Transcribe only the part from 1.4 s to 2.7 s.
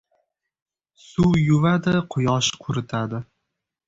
yuvadi, quyosh